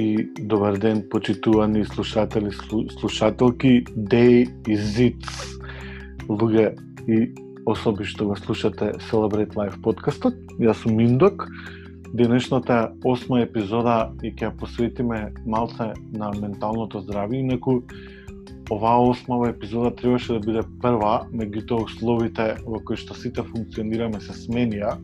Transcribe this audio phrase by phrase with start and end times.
[0.00, 2.50] и добар ден, почитувани слушатели,
[3.00, 5.24] слушателки, Day и it,
[6.28, 6.76] луѓе
[7.08, 7.32] и
[7.66, 10.34] особи што го слушате Celebrate Life подкастот.
[10.60, 11.46] Јас сум Миндок.
[12.14, 17.82] Денешната осма епизода и ќе посветиме малце на менталното здравје, инаку
[18.70, 24.34] оваа осмава епизода требаше да биде прва, меѓутоа условите во кои што сите функционираме се
[24.34, 24.96] сменија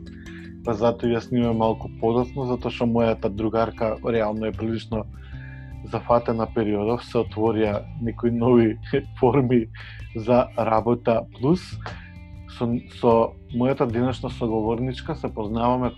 [0.64, 5.04] па затоа ја снимам малку подоцно, затоа што мојата другарка реално е прилично
[5.90, 8.78] зафатена периодов, се отворија некои нови
[9.20, 9.66] форми
[10.16, 11.64] за работа плюс.
[12.58, 12.68] Со,
[13.00, 13.12] со
[13.56, 15.92] мојата денешна соговорничка се познаваме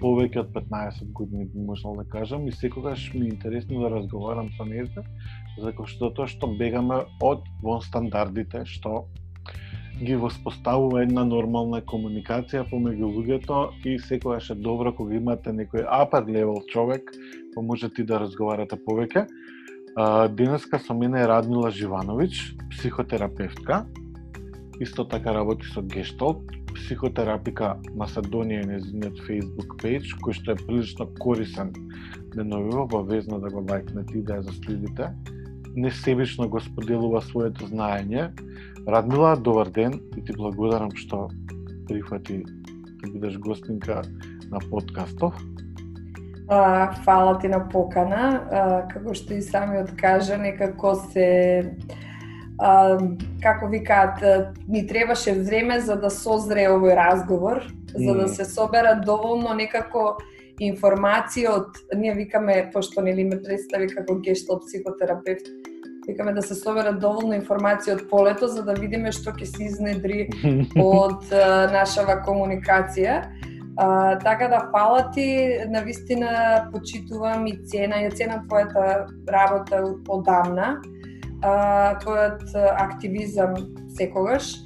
[0.00, 4.48] повеќе од 15 години би можел да кажам и секогаш ми е интересно да разговарам
[4.56, 5.04] со нејза
[5.60, 9.04] за што тоа што бегаме од вон стандардите што
[10.00, 16.24] ги воспоставува една нормална комуникација помеѓу луѓето и секогаш е добро кога имате некој upper
[16.24, 17.10] level човек,
[17.54, 19.26] па можете да разговарате повеќе.
[20.36, 22.32] Денеска со мене е Радмила Живановиќ,
[22.70, 23.84] психотерапевтка.
[24.80, 31.10] Исто така работи со Гешталт, психотерапика Маседонија и незиниот Facebook page, кој што е прилично
[31.20, 31.74] корисен
[32.34, 35.12] деновиво, повезно да го лайкнете и да ја заследите.
[35.76, 38.30] Несебично го споделува своето знаење,
[38.88, 41.28] Радмила, добар ден и ти благодарам што
[41.88, 42.42] прифати
[43.02, 44.02] да бидеш гостинка
[44.50, 45.34] на подкастов.
[46.48, 48.42] А, фала ти на покана.
[48.50, 51.28] А, како што и самиот кажа, некако се
[52.58, 52.98] а,
[53.42, 54.24] како викаат,
[54.68, 57.62] ни требаше време за да созре овој разговор,
[57.94, 58.06] mm.
[58.06, 60.18] за да се собера доволно некако
[60.60, 65.48] информација од ние викаме пошто нели ме представи како гештал психотерапевт
[66.10, 70.26] викаме да се соберат доволно информација од полето за да видиме што ќе се изнедри
[70.76, 71.30] од
[71.74, 73.22] нашава комуникација.
[73.80, 80.74] А, така да фала ти, на вистина почитувам и цена, ја ценам твојата работа одамна,
[81.42, 82.44] а, твојот
[82.76, 83.54] активизам
[83.96, 84.58] секогаш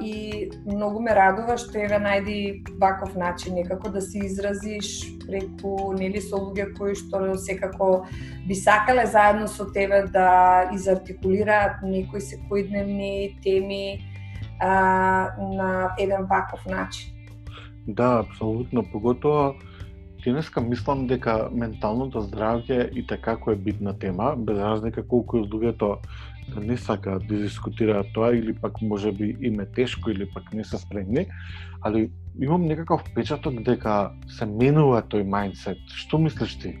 [0.00, 2.36] и многу ме радува што еве најди
[2.80, 4.92] ваков начин некако да се изразиш
[5.26, 8.06] преку нели со луѓе кои што секако
[8.48, 14.00] би сакале заедно со тебе да изартикулираат некои секојдневни теми
[14.60, 17.12] а, на еден ваков начин.
[17.86, 19.54] Да, апсолутно, поготоа
[20.24, 25.96] Денеска мислам дека менталното здравје и така како е битна тема, без разлика колку луѓето
[26.62, 30.64] не сакаат да дискутираат тоа или пак може би им е тешко или пак не
[30.64, 31.26] се спремни,
[31.82, 32.10] али
[32.40, 35.78] имам некаков впечаток дека се менува тој мајндсет.
[35.88, 36.76] Што мислиш ти?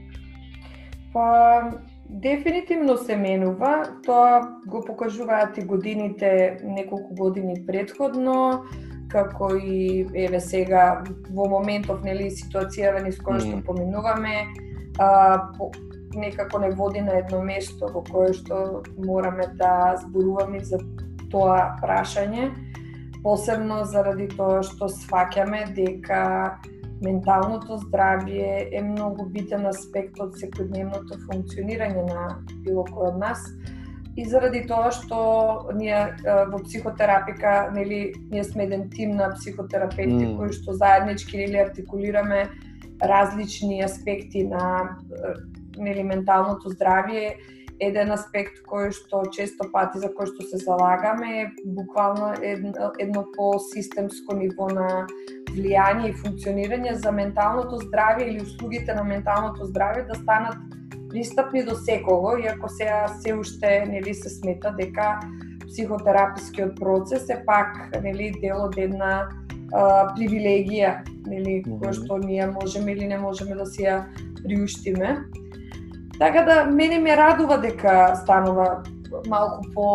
[1.12, 1.72] Па,
[2.08, 4.00] дефинитивно се менува.
[4.04, 8.64] Тоа го покажуваат и годините, неколку години предходно,
[9.08, 14.46] како и еве сега во моментов нели ситуацијава низ која што поминуваме,
[14.98, 15.68] а, по,
[16.14, 20.78] некако не води на едно место во кое што мораме да зборуваме за
[21.32, 22.50] тоа прашање,
[23.22, 26.22] посебно заради тоа што сваќаме дека
[27.02, 32.26] менталното здравје е многу битен аспект од секојдневното функционирање на
[32.64, 33.46] било кој од нас.
[34.16, 35.18] И заради тоа што
[35.74, 40.36] ние во психотерапика, нели, ние сме еден тим на психотерапевти mm.
[40.36, 42.44] кои што заеднички нели артикулираме
[43.02, 44.98] различни аспекти на
[45.82, 47.34] нели менталното здравје
[47.82, 53.24] еден аспект кој што често пати за кој што се залагаме е буквално едно, едно
[53.36, 55.06] по-системско ниво на
[55.52, 60.78] влијание и функционирање за менталното здравје или услугите на менталното здравје да станат
[61.10, 65.20] пристапни до секого, иако сега се уште нели се смета дека
[65.66, 69.28] психотерапискиот процес е пак нели дел од една
[69.72, 74.02] а, привилегија, нели, која што ние можеме или не можеме да си ја
[74.42, 75.16] приуштиме.
[76.22, 78.82] Така да мене ме радува дека станува
[79.26, 79.86] малку по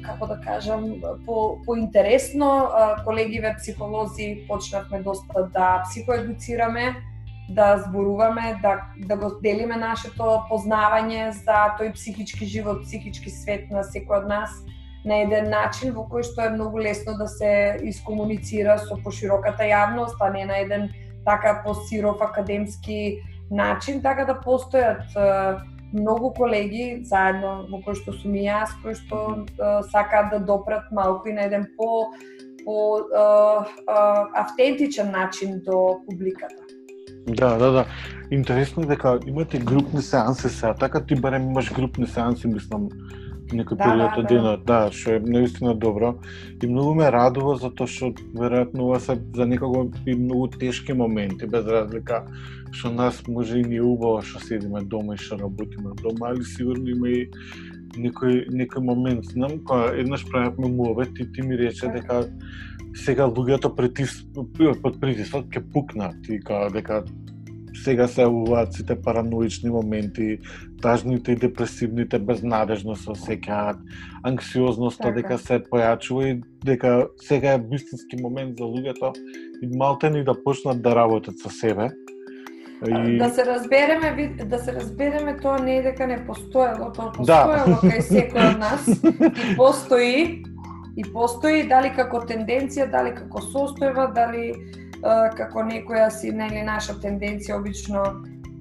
[0.00, 0.94] како да кажам
[1.26, 2.70] по поинтересно.
[3.04, 6.96] Колегиве психолози почнавме доста да психоедуцираме
[7.50, 13.84] да зборуваме, да, да го делиме нашето познавање за тој психички живот, психички свет на
[13.84, 14.50] секој од нас
[15.04, 20.16] на еден начин во кој што е многу лесно да се искомуницира со пошироката јавност,
[20.20, 20.88] а не на еден
[21.28, 25.62] така посиров академски начин, така да постојат
[25.92, 29.46] многу колеги заедно во кои што сум и јас, кои што
[29.92, 32.08] сакаат да допрат малку и на еден по
[32.64, 36.68] по а, а, автентичен начин до публиката.
[37.28, 37.86] Да, да, да.
[38.30, 42.88] Интересно е дека имате групни сеанси сега, така ти барем имаш групни сеанси, мислам,
[43.52, 44.28] некој Да, период да, од да.
[44.28, 46.14] денот, да, што е наистина добро.
[46.62, 51.46] И многу ме радува затоа што веројатно ова се за некако и многу тешки моменти,
[51.46, 52.26] без разлика
[52.72, 56.88] што нас може и не убаво што седиме дома и што работиме дома, али сигурно
[56.88, 57.30] има и
[57.96, 61.98] некој некој момент, знам, кога еднаш правевме муавет и ти ми рече Така.
[61.98, 62.30] дека
[62.94, 64.24] сега луѓето притис
[64.82, 67.04] под притисок ќе пукнат и као дека
[67.84, 70.38] сега се јавуваат сите параноични моменти,
[70.82, 73.78] тажните и депресивните безнадежно се осеќаат,
[74.22, 75.14] анксиозноста Така.
[75.20, 79.12] дека се појачува и дека сега е вистински момент за луѓето
[79.62, 81.88] и малте ни да почнат да работат со себе.
[82.86, 83.18] И...
[83.18, 87.42] Да се разбереме, да се разбереме, тоа не е дека не постоело, тоа Да.
[87.46, 90.44] постоело кај секој од нас и постои
[90.98, 94.54] и постои дали како тенденција, дали како состојба, дали
[95.36, 98.02] како некоја си нели наша тенденција обично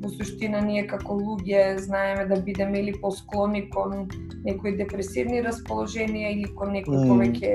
[0.01, 4.07] во суштина ние како луѓе знаеме да бидеме или посклони кон
[4.45, 7.07] некои депресивни расположенија или кон некои Мм.
[7.09, 7.53] повеќе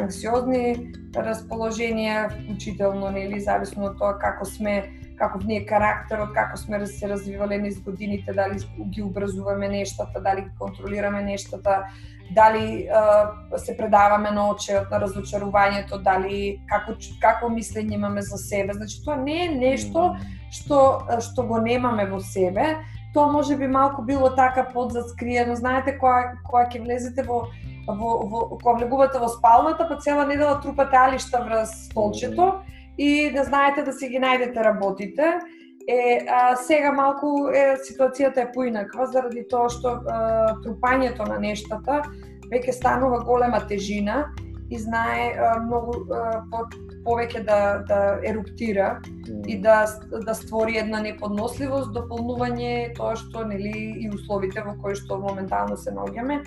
[0.00, 6.86] анксиозни расположенија, вклучително нели зависно од тоа како сме каков ни е карактерот, како сме
[6.86, 8.58] се развивале низ годините, дали
[8.90, 11.84] ги образуваме нештата, дали ги контролираме нештата,
[12.34, 18.72] дали а, се предаваме на очеот на разочарувањето, дали како како мислење имаме за себе.
[18.72, 20.16] Значи тоа не е нешто
[20.52, 22.76] што што го немаме во себе.
[23.14, 25.56] Тоа може би малку било така подзаскриено.
[25.56, 27.46] Знаете кога кога ќе влезете во
[27.86, 32.62] во, во кога влегувате во спалната, па цела недела трупате алишта врз столчето
[33.02, 35.34] и да знаете да си ги најдете работите.
[35.90, 40.18] Е, а, сега малку е, ситуацијата е поинаква заради тоа што а,
[40.62, 42.04] трупањето на нештата
[42.52, 44.28] веќе станува голема тежина
[44.70, 46.62] и знае а, многу а, по,
[47.04, 49.00] повеќе да, да еруптира
[49.46, 49.86] и да
[50.26, 55.94] да створи една неподносливост, дополнување тоа што нели и условите во кои што моментално се
[55.94, 56.42] наоѓаме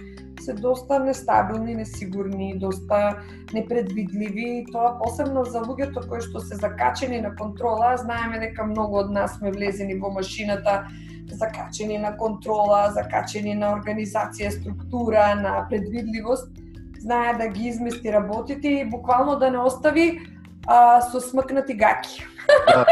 [0.46, 3.20] се доста нестабилни, несигурни, доста
[3.54, 4.66] непредвидливи.
[4.72, 9.38] Тоа посебно за луѓето кои што се закачени на контрола, знаеме дека многу од нас
[9.40, 10.86] сме влезени во машината
[11.32, 16.52] закачени на контрола, закачени на организација, структура, на предвидливост,
[17.00, 20.22] знае да ги измести работите и буквално да не остави
[20.68, 22.26] а, со смкнати гаки.
[22.68, 22.86] Да.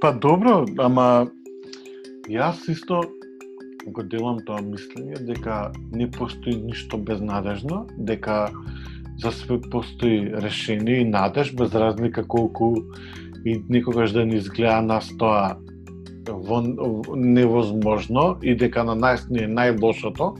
[0.00, 1.26] па добро, ама
[2.30, 3.02] јас исто
[3.86, 8.50] го делам тоа мислење дека не постои ништо безнадежно, дека
[9.18, 12.76] за све постои решение и надеж без разлика колку
[13.44, 15.56] и никогаш да не изгледа нас тоа
[16.28, 16.60] во,
[17.14, 20.36] невозможно и дека на нас не е најлошото,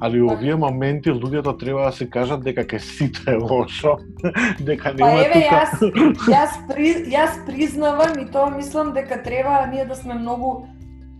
[0.00, 0.34] али Така.
[0.34, 3.98] овие моменти луѓето треба да се кажат дека ке сите е лошо,
[4.60, 5.56] дека Па нема еве тука...
[5.56, 5.72] јас
[6.28, 10.66] јас при, јас признавам и тоа мислам дека треба ние да сме многу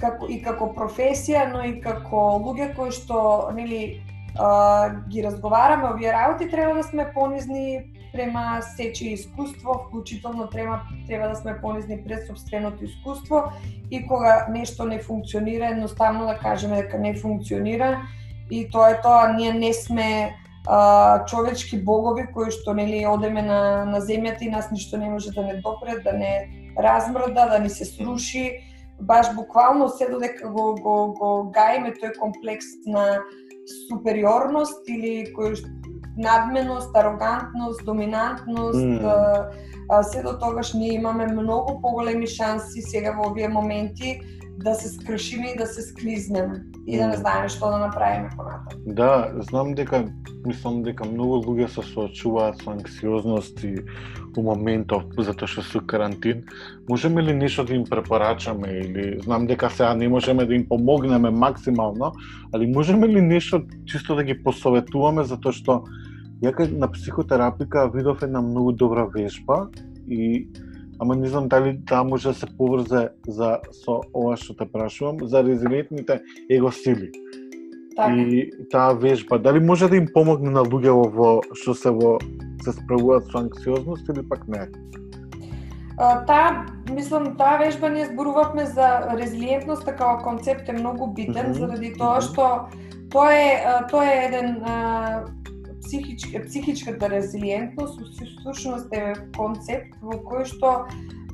[0.00, 4.00] како и како професија, но и како луѓе кои што нели
[4.38, 7.82] а, ги разговараме овие работи, треба да сме понизни
[8.12, 13.42] према сечи искуство, вклучително треба треба да сме понизни пред собственото искуство
[13.90, 18.00] и кога нешто не функционира, едноставно да кажеме дека не функционира
[18.50, 20.34] и тоа е тоа, ние не сме
[20.66, 25.30] а, човечки богови кои што нели одеме на на земјата и нас ништо не може
[25.30, 26.48] да не допре, да не
[26.78, 28.60] размрда, да ни се сруши.
[29.00, 33.20] Баш буквално се додека го го го гаиме тој комплекс на
[33.88, 35.54] супериорност или кој
[36.18, 39.48] надменост, арогантност, доминантност, а,
[39.88, 44.20] а, се до тогаш ние имаме многу поголеми шанси сега во овие моменти
[44.58, 48.82] да се скршиме и да се склизнеме и да не знаеме што да направиме понатаму.
[48.86, 50.04] Да, знам дека
[50.46, 53.76] мислам дека многу луѓе се соочуваат со анксиозност и
[54.36, 56.42] у моментов затоа што се карантин.
[56.90, 61.30] Можеме ли нешто да им препорачаме или знам дека сега не можеме да им помогнеме
[61.30, 62.12] максимално,
[62.52, 65.84] али можеме ли нешто чисто да ги посоветуваме затоа што
[66.42, 69.68] ја кај на психотерапика видов една многу добра вежба
[70.08, 70.48] и
[71.00, 75.18] ама не знам дали таа може да се поврзе за со ова што те прашувам
[75.22, 77.10] за резилентните его сили
[77.96, 78.14] Така.
[78.14, 82.18] и таа вежба, дали може да им помогне на луѓето во што се во
[82.62, 84.68] се справуваат со анксиозност или пак не?
[85.98, 91.90] Таа, мислам, таа вежба ние зборувавме за резилиентноста како концепт е многу битен Мгм, заради
[91.98, 92.70] тоа што
[93.10, 93.50] тоа е
[93.90, 94.62] тоа е еден
[95.88, 98.00] психичка психичката резилиентност
[98.40, 100.72] всушност е концепт во кој што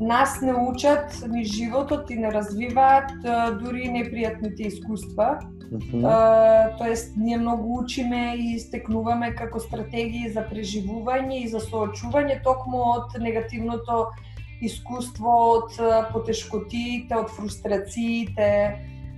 [0.01, 3.11] нас не учат ни животот и не развиваат
[3.59, 5.41] дури непријатните искуства.
[5.75, 6.05] Мгм.
[6.07, 12.83] Uh, тоест ние многу учиме и стекнуваме како стратегии за преживување и за соочување токму
[12.95, 14.13] од негативното
[14.63, 15.75] искуство, од
[16.13, 18.51] потешкотиите, од фрустрациите,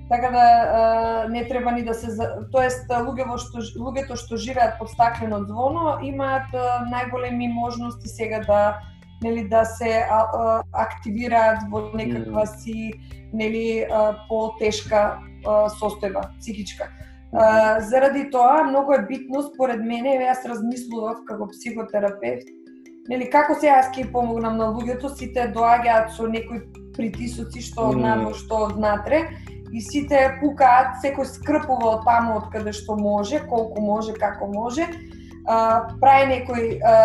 [0.09, 2.15] Така да не треба ни да се
[2.53, 6.53] тоест луѓето што луѓето што живеат под стаклено звоно имаат
[6.93, 8.79] најголеми можности сега да
[9.23, 10.07] нели да се
[10.73, 12.93] активираат во некаква си
[13.33, 13.87] нели
[14.29, 15.19] потешка
[15.81, 16.89] состојба психичка.
[17.33, 22.49] А, заради тоа многу е битно според мене, јас размислував како психотерапевт,
[23.09, 26.63] нели како се јас ќе помогнам на луѓето, сите доаѓаат со некои
[26.97, 29.27] притисоци што од надвор, што од натре
[29.73, 34.87] и сите пукаат, секој скрпува од таму од каде што може, колку може, како може.
[35.47, 36.97] А, прави некој а,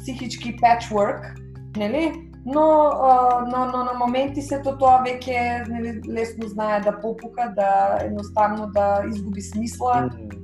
[0.00, 1.32] психички patchwork,
[1.76, 2.10] нели?
[2.44, 7.98] Но, а, но, но на моменти сето тоа веќе нели, лесно знае да попука, да
[8.04, 9.94] едноставно да изгуби смисла.
[9.94, 10.40] Mm -hmm.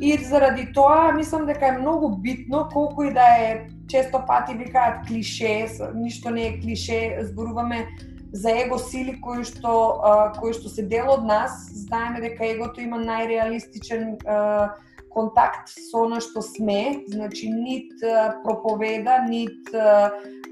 [0.00, 5.06] И заради тоа мислам дека е многу битно колку и да е често пати викаат
[5.06, 7.86] клише, ништо не е клише, зборуваме
[8.32, 13.00] за его сили кои што кои што се дел од нас, знаеме дека егото има
[13.00, 14.18] најреалистичен
[15.08, 17.96] контакт со она што сме, значи нит
[18.44, 19.72] проповеда, нит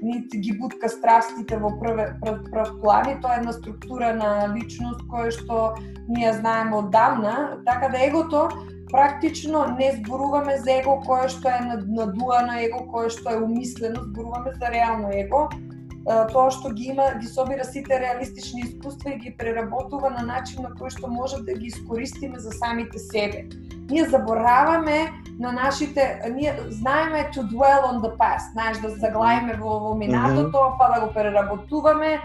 [0.01, 4.53] нит ги бутка страстите во прв, прв, прв план, и тоа е една структура на
[4.53, 5.75] личност која што
[6.07, 8.49] ние знаеме оддавна, така да егото
[8.91, 14.53] практично не зборуваме за его кое што е надуано его, кое што е умислено, зборуваме
[14.59, 15.49] за реално его,
[16.07, 20.71] тоа што ги има, ги собира сите реалистични искуства и ги преработува на начин на
[20.71, 23.43] кој што може да ги искористиме за самите себе.
[23.89, 29.79] Ние забораваме на нашите, ние знаеме to dwell on the past, знаеш, да заглавиме во,
[29.79, 30.77] во минатото, mm -hmm.
[30.79, 32.21] па да го преработуваме,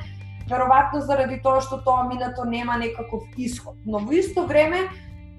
[0.49, 3.75] веројатно заради тоа што тоа минато нема некаков исход.
[3.87, 4.79] Но во исто време,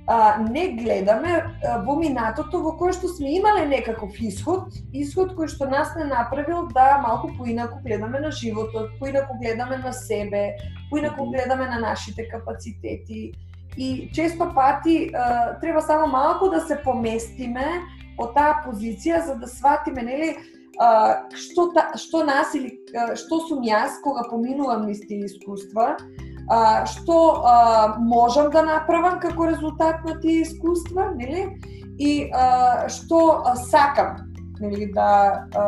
[0.07, 5.47] а, не гледаме а, во минатото во кое што сме имале некаков исход, исход кој
[5.47, 10.57] што нас не направил да малку поинаку гледаме на животот, поинаку гледаме на себе,
[10.89, 13.33] поинаку гледаме на нашите капацитети.
[13.77, 17.81] И често пати а, треба само малку да се поместиме
[18.19, 20.35] од таа позиција за да сватиме нели
[20.79, 25.95] а, што та, што нас или а, што сум јас кога поминувам низ тие искуства
[26.49, 31.47] а, што а, можам да направам како резултат на тие искуства, нели?
[31.99, 34.17] И а, што а, сакам,
[34.59, 35.65] нели, да, а,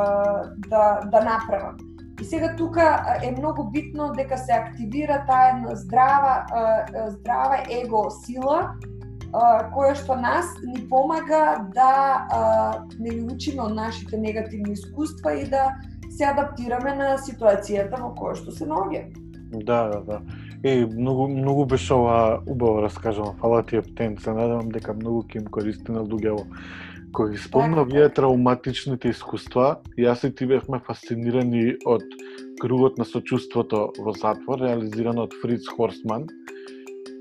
[0.70, 1.78] да, да направам.
[2.22, 8.76] И сега тука е многу битно дека се активира таа здрава, а, здрава его сила,
[9.36, 11.92] која што нас ни помага да
[12.32, 15.76] а, не учиме од нашите негативни искуства и да
[16.10, 19.12] се адаптираме на ситуацијата во која што се наоѓаме.
[19.64, 20.22] Да, да, да.
[20.64, 23.36] Е, многу, многу беше ова убаво раскажано.
[23.42, 24.18] Фала ти, Ептен.
[24.18, 26.46] Се надевам дека многу ќе им користи на луѓево.
[27.16, 28.16] Кој спомна така, вие така.
[28.16, 32.04] травматичните искуства, јас и ти бевме фасцинирани од
[32.60, 36.28] кругот на сочувството во затвор, реализирано од Фриц Хорстман.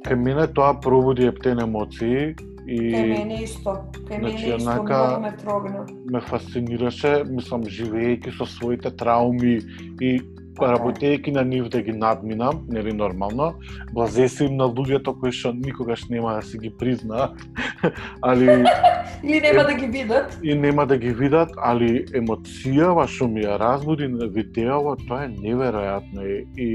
[0.05, 2.35] Кај мене тоа пробуди ептен емоции
[2.67, 3.77] и Кај мене исто.
[4.09, 5.87] Кај значи, мене исто многу ме трогна.
[6.11, 9.61] Ме фасцинираше, мислам, живеејќи со своите трауми
[10.01, 13.55] и Па, работејќи на нив да ги надминам, нели нормално,
[13.93, 17.35] блазесим на луѓето кои што никогаш нема да се ги признаат,
[18.23, 18.65] али
[19.25, 20.39] или нема да ги видат.
[20.43, 25.33] И нема да ги видат, али емоцијава што ми ја разбуди на видеово, тоа е
[25.35, 26.69] неверојатно и, и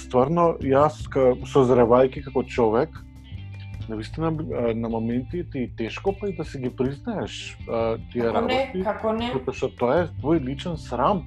[0.00, 1.06] стварно јас
[1.46, 2.90] созревајќи како човек,
[3.88, 4.30] навистина
[4.74, 7.56] на моменти ти тешко па и да се ги признаеш
[8.12, 8.70] тие како работи.
[8.74, 9.30] Не, како не?
[9.32, 11.22] Затоа што тоа е твој личен срам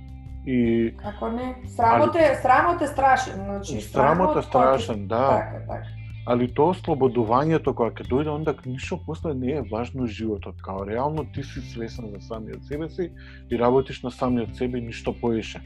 [0.49, 1.51] И Како не?
[1.75, 5.27] Срамот е, срамот е страшен, значи срамот е страшен, да.
[5.29, 5.95] Така, така.
[6.29, 11.25] Али тоа ослободувањето кога ќе дојде онда ништо после не е важно животот, као реално
[11.33, 13.11] ти си свесен за самиот себе си
[13.51, 15.61] и работиш на самиот себе и ништо поише.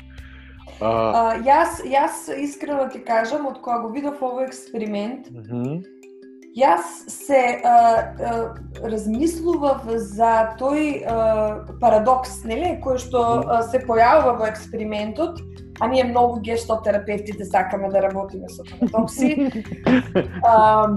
[0.82, 0.92] А...
[0.92, 5.93] А, јас јас искрено ти кажам од кога го видов овој експеримент, mm -hmm
[6.54, 8.34] Јас се а, а,
[8.86, 11.16] размислував за тој а,
[11.82, 15.42] парадокс, нели, кој што а, се појавува во експериментот,
[15.80, 19.52] а ние многу гешталтерапевтите сакаме да работиме со парадокси.
[20.44, 20.88] а,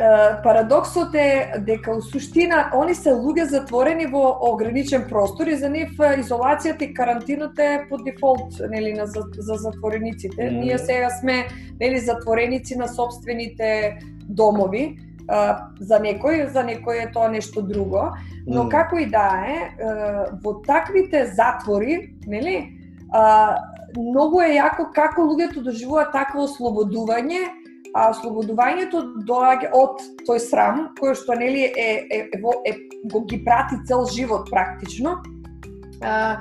[0.00, 5.68] а, парадоксот е дека у суштина они се луѓе затворени во ограничен простор и за
[5.68, 10.42] нив изолацијата и карантината е по дефолт нели на за, за затворениците.
[10.42, 10.60] Mm.
[10.60, 11.46] Ние сега сме
[11.80, 14.98] нели затвореници на собствените домови,
[15.80, 18.10] за некој, за некој е тоа нешто друго,
[18.46, 18.70] но mm.
[18.70, 19.58] како и да е,
[20.42, 22.80] во таквите затвори, нели,
[23.96, 27.42] многу е јако како луѓето доживуваат такво ослободување,
[27.94, 32.74] а ослободувањето доаѓа од тој срам кој што нели е, е, е, е,
[33.10, 35.18] го ги прати цел живот практично.
[36.00, 36.38] А,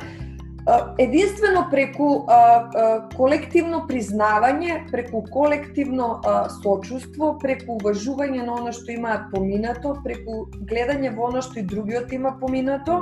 [0.97, 8.93] единствено преку а, а, колективно признавање, преку колективно а, сочувство, преку уважување на оно што
[8.93, 13.01] имаат поминато, преку гледање во оно што и другиот има поминато,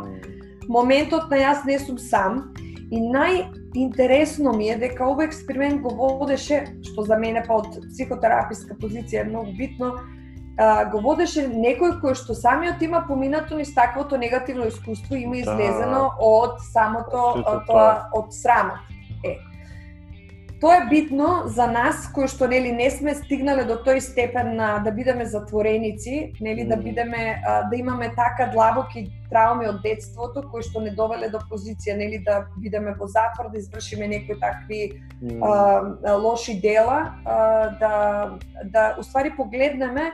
[0.69, 2.47] моментот на јас не сум сам
[2.91, 8.77] и најинтересно ми е дека овој експеримент го водеше, што за мене па од психотераписка
[8.79, 9.91] позиција е многу битно,
[10.57, 15.41] а, го водеше некој кој што самиот има поминато низ таквото негативно искуство, има да.
[15.41, 16.15] излезено да.
[16.19, 18.79] од самото тоа од срамот.
[19.25, 19.35] Е.
[20.61, 24.79] Тоа е битно за нас кои што нели не сме стигнале до тој степен на
[24.81, 26.69] да бидеме затвореници, нели mm.
[26.69, 31.97] да бидеме да имаме така длабоки трауми од детството кои што не довеле до позиција
[31.97, 34.81] нели да бидеме во затвор, да извршиме некои такви
[35.21, 35.45] mm.
[35.45, 37.93] а, лоши дела, а, да
[38.65, 40.11] да уствари погледнеме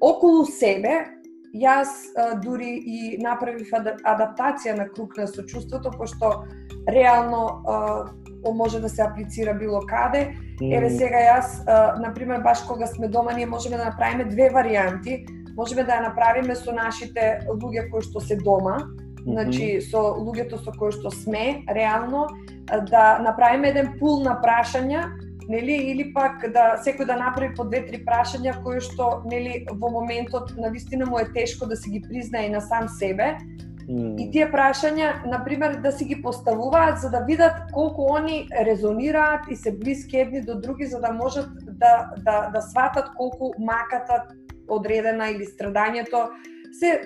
[0.00, 1.10] околу себе,
[1.50, 6.46] јас а, дури и направив адаптација на круг на сочувството, пошто
[6.86, 8.06] реално а,
[8.54, 10.36] може да се аплицира било каде.
[10.60, 10.76] Mm.
[10.76, 15.26] Еве сега јас, а, например, баш кога сме дома, ние можеме да направиме две варианти.
[15.56, 19.32] Можеме да ја направиме со нашите луѓе кои што се дома, mm -hmm.
[19.32, 22.26] значи со луѓето со кои што сме, реално,
[22.90, 25.10] да направиме еден пул на прашања
[25.50, 30.54] нели или пак да секој да направи по две-три прашања кои што нели во моментот
[30.56, 33.36] на вистина му е тешко да се ги признае на сам себе.
[33.90, 34.14] Mm.
[34.22, 39.50] И тие прашања, на пример, да си ги поставуваат за да видат колку они резонираат
[39.50, 44.22] и се блиски едни до други за да можат да да да сватат колку маката
[44.68, 46.28] одредена или страдањето
[46.72, 47.00] се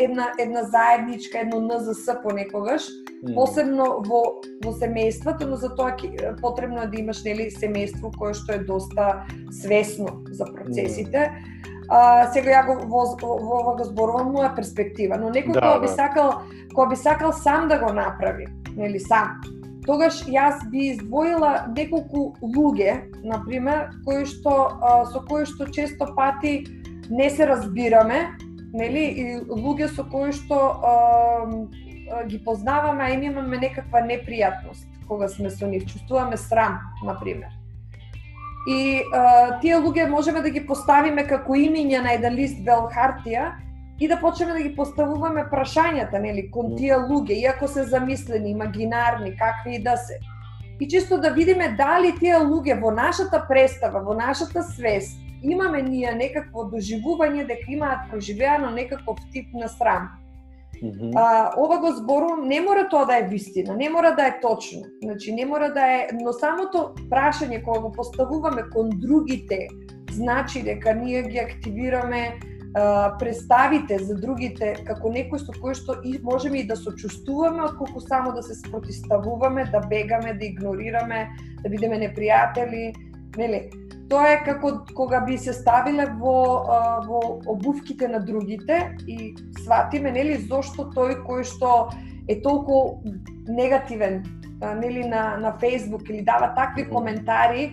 [0.00, 2.82] една една заедничка, едно НЗС понекогаш
[3.34, 4.22] посебно во
[4.64, 5.96] во семејството, но за тоа
[6.40, 11.30] потребно е да имаш нели семејство кое што е доста свесно за процесите.
[11.88, 15.80] А, сега ја го во, во, во го зборувам моја перспектива, но некој да, кој
[15.82, 15.94] би да.
[15.94, 16.30] сакал
[16.74, 19.40] кој би сакал сам да го направи, нели сам.
[19.84, 26.08] Тогаш јас би издвоила неколку луѓе, на пример, кои што а, со кои што често
[26.16, 26.64] пати
[27.10, 28.32] не се разбираме,
[28.72, 30.96] нели, и луѓе со кои што а,
[32.28, 37.52] ги познаваме, а им имаме некаква непријатност кога сме со нив, чувствуваме срам, на пример.
[38.66, 43.52] И а, тие луѓе можеме да ги поставиме како имиња на еден лист бел хартија
[44.00, 49.36] и да почнеме да ги поставуваме прашањата, нели, кон тие луѓе, иако се замислени, имагинарни,
[49.36, 50.18] какви и да се.
[50.80, 56.14] И чисто да видиме дали тие луѓе во нашата представа, во нашата свест, имаме ние
[56.16, 60.08] некакво доживување дека имаат проживеано некаков тип на срам
[60.92, 61.12] -hmm.
[61.16, 64.82] а, ова го зборувам, не мора тоа да е вистина, не мора да е точно.
[65.02, 69.68] Значи, не мора да е, но самото прашање кога го поставуваме кон другите,
[70.10, 72.38] значи дека ние ги активираме
[72.74, 78.00] а, представите за другите како некој со кој што и можеме и да сочувствуваме, отколку
[78.00, 81.28] само да се спротиставуваме, да бегаме, да игнорираме,
[81.62, 82.94] да бидеме непријатели,
[83.36, 83.70] нели?
[84.14, 86.38] Тоа е како кога би се ставиле во
[87.02, 88.76] во обувките на другите
[89.10, 89.32] и
[89.64, 91.70] сватиме нели зошто тој кој што
[92.30, 93.00] е толку
[93.48, 94.22] негативен
[94.78, 97.72] нели на на Facebook или дава такви коментари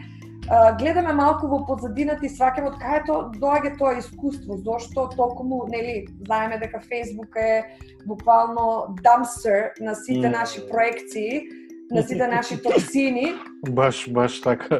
[0.79, 6.07] гледаме малку во позадината и сваќаме од кај то доаѓа тоа искуство, зошто токму, нели,
[6.25, 11.45] знаеме дека Facebook е буквално dumpster на сите наши проекции,
[11.91, 13.33] на сите наши токсини.
[13.69, 14.79] Баш, баш така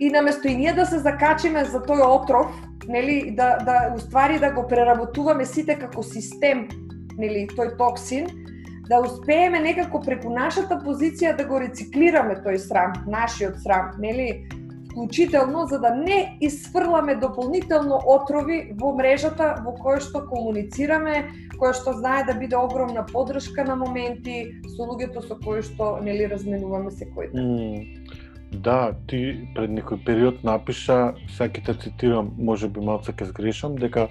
[0.00, 2.48] и наместо и ние да се закачиме за тој отров,
[2.88, 6.68] нели, да, да уствари да го преработуваме сите како систем,
[7.18, 8.26] нели, тој токсин,
[8.88, 14.48] да успееме некако преку нашата позиција да го рециклираме тој срам, нашиот срам, нели,
[15.00, 21.94] вклучително за да не исфрламе дополнително отрови во мрежата во која што комуницираме, која што
[21.96, 27.32] знае да биде огромна подршка на моменти со луѓето со кои што нели разменуваме секој
[27.32, 27.40] ден.
[27.40, 27.99] Mm.
[28.50, 34.08] Да, ти пред некој период напиша, саки те цитирам, може би малце ке сгрешам, дека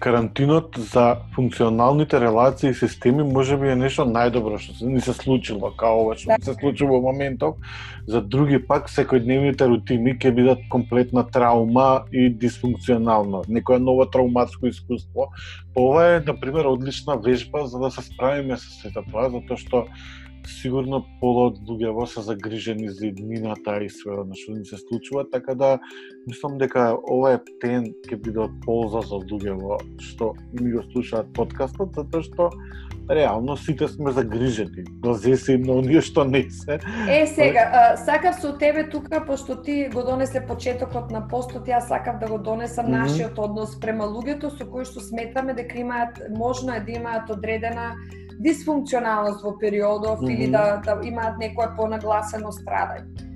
[0.00, 5.12] карантинот за функционалните релации и системи може би е нешто најдобро што се ни се
[5.12, 6.40] случило, као ова што да.
[6.40, 7.60] се случило во моментов.
[8.08, 15.28] За други пак секојдневните рутини ќе бидат комплетна траума и дисфункционално, некоја нова трауматско искуство.
[15.76, 19.84] Ова е, на пример, одлична вежба за да се справиме со сето тоа, затоа што
[20.48, 25.24] сигурно полот луѓе во се загрижени за иднината и све оно што ни се случува,
[25.30, 25.78] така да
[26.26, 30.82] мислам дека ова е тен ќе биде од полза за луѓе во што ми го
[30.92, 32.50] слушаат подкастот, затоа што
[33.10, 34.84] реално сите сме загрижени.
[35.02, 36.78] Дозе се на оние што не се.
[37.08, 41.88] Е, сега, а, сакав со тебе тука, пошто ти го донесе почетокот на постот, јас
[41.88, 43.02] сакав да го донесам mm -hmm.
[43.02, 47.94] нашиот однос према луѓето со кои што сметаме дека имаат, можно е да имаат одредена
[48.42, 50.34] дисфункционалност во периодов mm -hmm.
[50.34, 53.32] или да, да имаат некое понагласено страдање.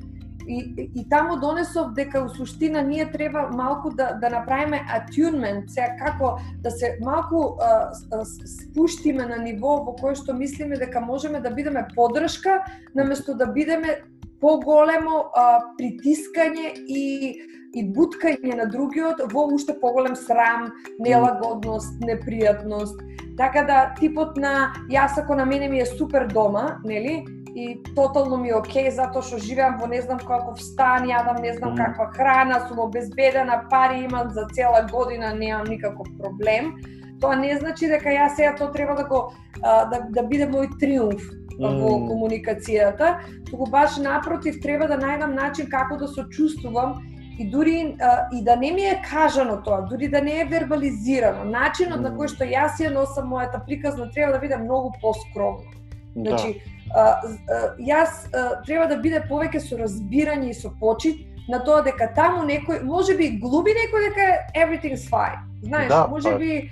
[0.49, 5.97] И, и таму донесов дека у суштина ние треба малку да, да направиме attunement, сега
[6.05, 7.90] како да се малку а,
[8.47, 12.62] спуштиме на ниво во кое што мислиме дека можеме да бидеме подршка,
[12.95, 14.03] наместо да бидеме
[14.40, 17.03] поголемо а, притискање и
[17.77, 20.71] и буткање на другиот во уште поголем срам,
[21.03, 23.03] нелагодност, непријатност.
[23.37, 27.25] Така да типот на јас ако на мене ми е супер дома, нели?
[27.57, 31.55] И тотално ми е окей затоа што живеам во не знам каков стан, јадам не
[31.57, 36.77] знам каква храна, сум обезбедена, пари имам за цела година, немам никаков проблем.
[37.20, 41.25] Тоа не значи дека јас сега тоа треба да го да, да биде мој триумф
[41.57, 43.16] во комуникацијата,
[43.49, 47.01] туку баш напротив треба да најдам начин како да се чувствувам
[47.38, 51.44] и дури а, и да не ми е кажано тоа, дури да не е вербализирано,
[51.44, 55.68] начинот на кој што јас ја носам мојата приказна треба да биде многу поскромно.
[56.16, 56.31] Да.
[56.31, 56.62] Значи,
[56.94, 57.20] а, а,
[57.79, 62.42] јас а, треба да биде повеќе со разбирање и со почит на тоа дека таму
[62.46, 65.44] некој, може би глуби некој дека everything's fine.
[65.62, 66.38] Знаеш, да, може па...
[66.38, 66.70] би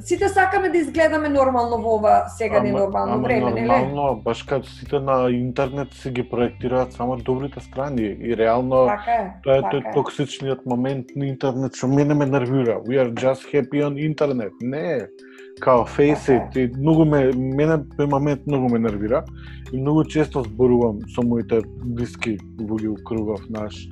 [0.00, 3.66] сите сакаме да изгледаме нормално во ова сега ненормално ама, време, нели?
[3.66, 9.12] Нормално, баш като сите на интернет се ги проектираат само добрите страни и реално така
[9.12, 12.80] е, тоа е така тој токсичниот момент на интернет што мене ме нервира.
[12.84, 14.52] We are just happy on internet.
[14.60, 15.08] Не,
[15.60, 19.24] као face it, така и многу ме мене тој момент многу ме нервира
[19.72, 23.88] и многу често зборувам со моите блиски луѓе у кругов наш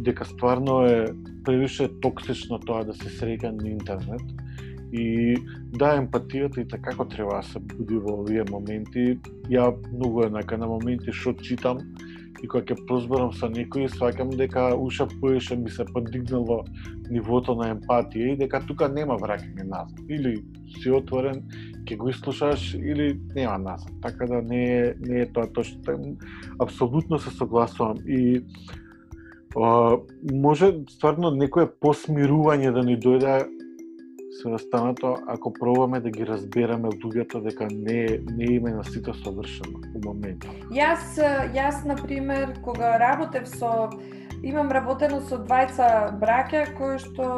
[0.00, 1.06] дека стварно е
[1.44, 4.42] превише токсично тоа да се среќа на интернет
[4.92, 5.36] И
[5.72, 9.16] да, емпатијата и така како треба да се буди во овие моменти.
[9.48, 11.80] Ја многу еднака на моменти што читам
[12.42, 16.64] и кога ќе прозборам со некој, сваќам дека уша поише ми се подигнало
[17.08, 20.04] нивото на емпатија и дека тука нема враќање назад.
[20.12, 20.34] Или
[20.76, 21.40] си отворен,
[21.88, 23.96] ќе го слушаш или нема назад.
[24.02, 25.96] Така да не е, не е тоа точно.
[26.60, 28.44] Апсолутно се согласувам и
[29.54, 33.42] може стварно некое посмирување да ни дојде
[34.42, 39.78] се останато ако пробаме да ги разбереме луѓето дека не не име на сите совршено
[39.94, 40.50] у моментот.
[40.72, 41.20] Јас
[41.52, 43.90] јас на пример кога работев со
[44.42, 47.28] имам работено со двајца браќа кои што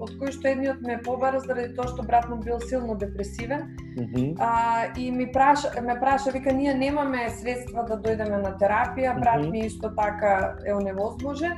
[0.00, 3.76] од кои што едниот ме побара заради тоа што брат му бил силно депресивен.
[3.96, 4.34] Mm -hmm.
[4.38, 9.40] а, и ми праша, ме праша, вика, ние немаме средства да дојдеме на терапија, брат
[9.40, 9.50] mm -hmm.
[9.50, 11.52] ми исто така е оневозможен.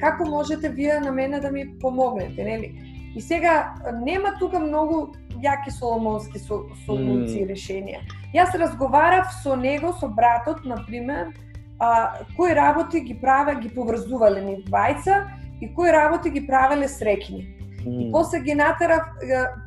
[0.00, 2.90] Како можете вие на мене да ми помогнете, нели?
[3.16, 7.50] И сега нема тука многу јаки соломонски со, солуции mm.
[7.50, 8.00] решенија.
[8.34, 11.32] Јас разговарав со него, со братот, на пример,
[11.78, 15.24] а, кои работи ги праве, ги поврзувале ни двајца
[15.60, 17.59] и кои работи ги правеле среќни.
[17.86, 18.08] Mm.
[18.08, 19.02] И после ги натерав,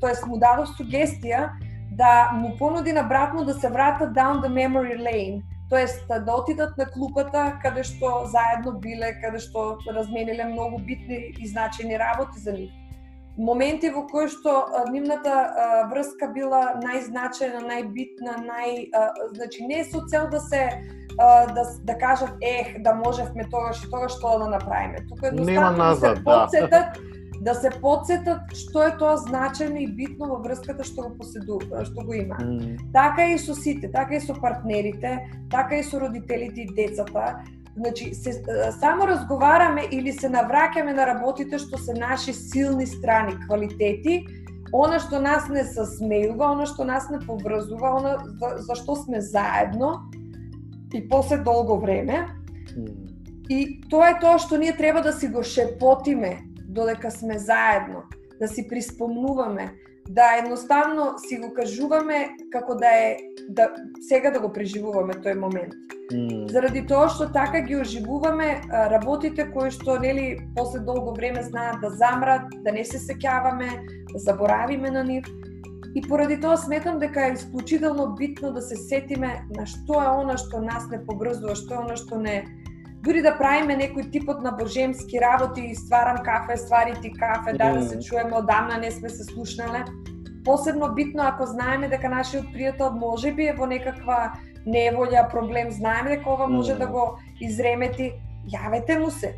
[0.02, 1.50] тоест му дадов сугестија
[1.92, 6.36] да му понуди на брат му да се вратат down the memory lane, тоест да
[6.36, 12.40] отидат на клупата каде што заедно биле, каде што размениле многу битни и значени работи
[12.40, 12.72] за нив
[13.38, 14.54] моменти во кои што
[14.94, 18.90] нивната врска била најзначајна, најбитна, нај
[19.34, 20.70] значи не е со цел да се
[21.18, 25.06] да да кажат ех да можевме тогаш и тогаш што да направиме.
[25.10, 26.94] Тука едноставно да се подсетат да.
[27.44, 32.06] да се подсетат што е тоа значајно и битно во врската што го поседу, што
[32.06, 32.38] го има.
[32.40, 32.78] Mm.
[32.94, 35.20] Така и со сите, така и со партнерите,
[35.52, 37.44] така и со родителите и децата
[37.76, 38.44] Значи, се,
[38.80, 44.20] само разговараме или се навраќаме на работите што се наши силни страни, квалитети,
[44.74, 48.96] она што нас не се смејува, она што нас не поврзува, она за, за што
[49.02, 50.06] сме заедно
[50.94, 52.28] и после долго време.
[53.50, 58.04] И тоа е тоа што ние треба да си го шепотиме додека сме заедно,
[58.40, 59.74] да си приспомнуваме,
[60.10, 63.18] да едноставно си го кажуваме како да е
[63.50, 63.70] да
[64.02, 65.74] сега да го преживуваме тој момент.
[66.12, 66.52] Mm.
[66.52, 71.90] Заради тоа што така ги оживуваме работите кои што нели после долго време знаат да
[71.90, 73.70] замрат, да не се сеќаваме,
[74.12, 75.26] да заборавиме на нив.
[75.96, 80.38] И поради тоа сметам дека е исклучително битно да се сетиме на што е она
[80.38, 82.44] што нас не погрзува, што е она што не
[83.04, 87.84] дури да правиме некој типот на божемски работи, стварам кафе, ствари ти кафе, да, да
[87.84, 89.84] се чуеме одамна, не сме се слушнале.
[90.46, 94.34] Посебно битно ако знаеме дека нашиот пријател може би е во некаква
[94.68, 98.14] неволја, проблем, знаеме дека ова може да го изремети,
[98.48, 99.36] јавете му се.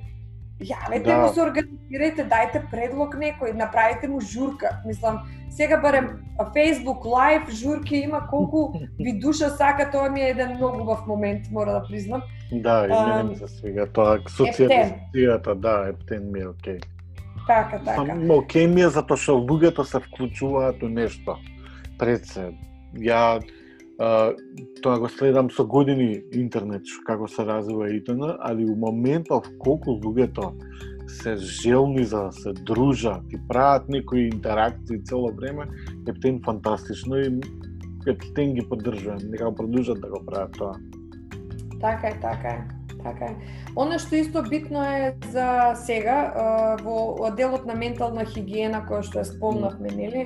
[0.63, 1.17] Јавете да.
[1.19, 4.77] му се, организирајте, дајте предлог некој, направите му журка.
[4.85, 5.19] Мислам,
[5.51, 6.07] сега барем
[6.55, 11.51] Facebook Live журки има колку ви душа сака, тоа ми е еден многу убав момент,
[11.51, 12.21] мора да признам.
[12.51, 16.79] Да, и мене се свига тоа, социјализацијата, да, ептен ми е окей.
[17.47, 17.95] Така, така.
[17.95, 21.37] Само окей ми е затоа што луѓето се вклучуваат у нешто.
[21.99, 22.51] пред се.
[22.95, 23.43] Ја
[23.97, 30.51] тоа го следам со години интернет како се развива итн, али у моментов колку луѓето
[31.07, 35.67] се желни за да се дружат и прават некои интеракции цело време,
[36.07, 37.39] Ептен фантастично и
[38.07, 40.73] Ептен ги поддржувам, нека го продолжат да го прават тоа.
[41.81, 42.67] Така е, така е.
[43.03, 43.35] Така е.
[43.75, 46.33] Оно што исто битно е за сега
[46.81, 50.25] во делот на ментална хигиена која што ја спомнавме, нели?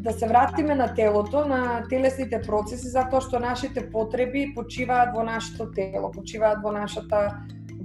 [0.00, 5.68] Да се вратиме на телото, на телесните процеси, затоа што нашите потреби почиваат во нашето
[5.76, 7.36] тело, почиваат во нашата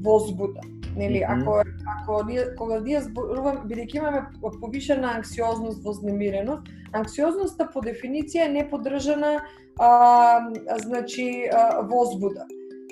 [0.04, 0.62] возбуда.
[0.96, 1.42] Нели, mm -hmm.
[1.42, 1.62] ако
[2.02, 4.22] ако ние кога ние зборуваме бидејќи имаме
[4.62, 6.62] повишена анксиозност, вознемиреност,
[6.94, 9.42] анксиозноста по дефиниција е неподржана
[9.80, 9.90] а,
[10.84, 12.46] значи а, возбуда.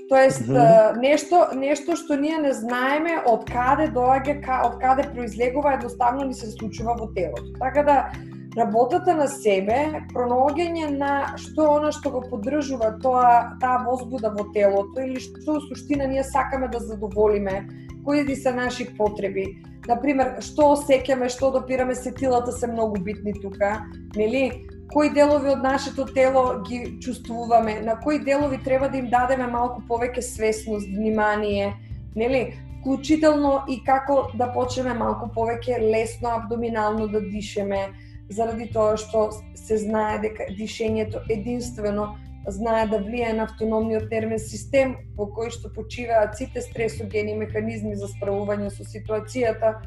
[0.09, 1.01] Тоест mm -hmm.
[1.01, 6.51] нешто нешто што ние не знаеме од каде доаѓа, од каде произлегува, едноставно ни се
[6.51, 7.53] случува во телото.
[7.59, 8.11] Така да
[8.57, 15.01] работата на себе, пронаоѓање на што она што го поддржува тоа таа возбуда во телото
[15.01, 17.65] или што суштина ние сакаме да задоволиме,
[18.05, 19.63] кои ди се наши потреби.
[19.87, 23.81] Например, што осеќаме, што допираме сетилата се многу битни тука,
[24.15, 24.67] нели?
[24.93, 29.81] Кои делови од нашето тело ги чувствуваме, на кои делови треба да им дадеме малку
[29.89, 31.73] повеќе свесност, внимание,
[32.15, 32.53] нели?
[32.79, 37.89] Вклучително и како да почнеме малку повеќе лесно абдоминално да дишеме,
[38.33, 42.13] заради тоа што се знае дека дишењето единствено
[42.47, 48.09] знае да влие на автономниот нервен систем во кој што почиваат сите стресогени механизми за
[48.11, 49.77] справување со ситуацијата.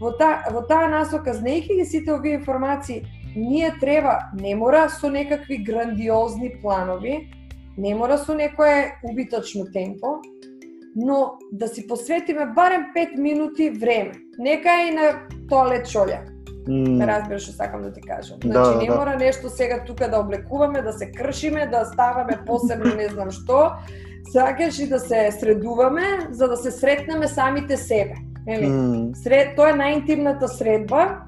[0.00, 3.04] Во, та, во таа насока, знаејќи ги сите овие информации,
[3.36, 7.28] ние треба, не мора со некакви грандиозни планови,
[7.76, 10.20] не мора со некое убиточно темпо,
[10.96, 14.12] но да си посветиме барем 5 минути време.
[14.38, 16.24] Нека и на тоалет шолја
[16.68, 16.98] Mm.
[16.98, 18.38] Не разбираш што сакам да ти кажам.
[18.38, 18.94] Да, значи, да, не да.
[18.94, 23.72] мора нешто сега тука да облекуваме, да се кршиме, да ставаме посебно не знам што.
[24.32, 28.14] Сакаш и да се средуваме, за да се сретнеме самите себе.
[28.46, 28.66] Нели?
[28.66, 29.14] Mm.
[29.14, 31.22] Сред, тоа е најинтимната средба,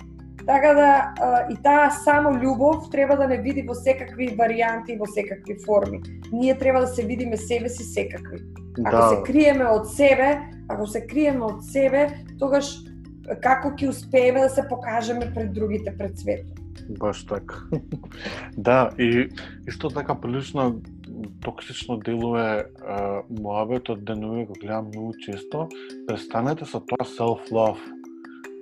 [0.46, 0.88] така да
[1.20, 6.02] а, и таа само љубов треба да не види во секакви варијанти, во секакви форми.
[6.32, 8.42] Ние треба да се видиме себе си секакви.
[8.84, 9.08] Ако да.
[9.08, 12.74] се криеме од себе, ако се криеме од себе, тогаш
[13.42, 16.60] како ќе успееме да се покажеме пред другите, пред светот.
[16.98, 17.62] Баш така.
[18.56, 19.28] да, и
[19.68, 20.82] исто така прилично
[21.40, 22.64] токсично делува
[23.30, 27.80] муабетот денови го гледам многу често, да престанете со тоа self-love.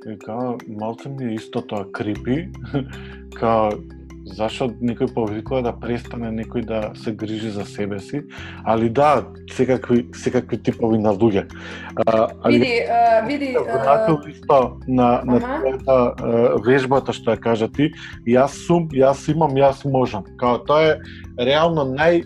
[0.07, 2.51] И као, малце ми е исто тоа крипи,
[3.39, 3.71] као,
[4.25, 8.23] зашо некој повикува да престане некој да се грижи за себе си,
[8.65, 11.47] али да, секакви секакви типови на луѓе.
[12.07, 17.93] А, али, види, а, види, вратил исто на на твојата вежбата што ја кажа ти,
[18.27, 20.25] јас сум, јас имам, јас можам.
[20.39, 20.99] Као тоа е
[21.39, 22.23] реално нај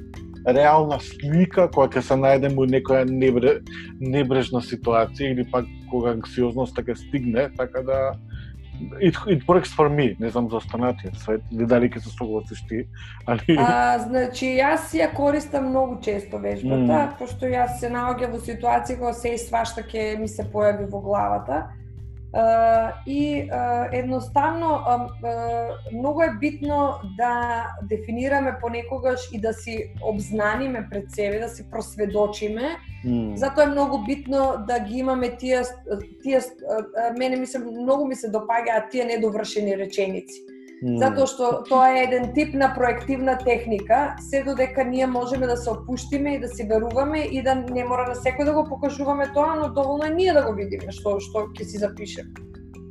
[0.47, 3.59] реална слика која ќе се најдеме во некоја небре,
[4.01, 7.99] небрежна ситуација или пак кога анксиозноста ќе стигне, така да
[9.01, 12.62] it, it works for me, не знам за останатиот свет, или дали ќе се согласиш
[12.69, 12.85] ти,
[13.27, 13.57] али...
[13.59, 17.17] А, значи, јас ја користам многу често вежбата, mm.
[17.19, 21.01] пошто јас се наоѓам во ситуација кога се и свашта ќе ми се појави во
[21.01, 21.67] главата
[23.07, 23.49] и
[23.92, 24.81] едноставно
[25.92, 32.62] многу е битно да дефинираме понекогаш и да си обзнаниме пред себе, да си просведочиме.
[33.07, 33.35] Mm.
[33.35, 35.62] Затоа е многу битно да ги имаме тие
[36.22, 36.40] тие
[37.18, 40.56] мене ми се многу ми се допаѓаат тие недовршени реченици Mm.
[40.83, 45.71] Затоа што тоа е еден тип на проективна техника, се додека ние можеме да се
[45.71, 49.57] опуштиме и да си веруваме и да не мора на секој да го покажуваме тоа,
[49.57, 52.29] но доволно е ние да го видиме што што ќе си запишеме.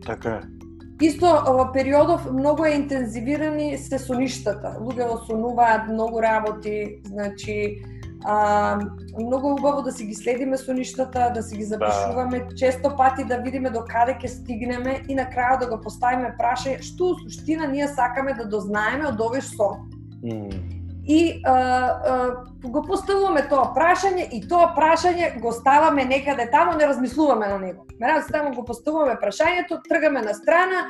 [0.02, 0.56] Така е.
[1.02, 4.78] Исто во периодов многу е интензивирани се соништата.
[4.82, 7.84] Луѓето сонуваат многу работи, значи
[8.28, 8.80] А,
[9.20, 12.56] многу убаво да си ги следиме соништата, да си ги запишуваме, да.
[12.56, 16.82] често пати да видиме до каде ќе стигнеме и на крајот да го поставиме прашање
[16.82, 19.86] што суштина ние сакаме да дознаеме од овој сон.
[20.26, 20.76] Mm.
[21.06, 26.88] И а, а, го поставуваме тоа прашање и тоа прашање го ставаме некаде тамо, не
[26.88, 27.86] размислуваме на него.
[28.00, 30.88] Мерам тамо го поставуваме прашањето, тргаме на страна,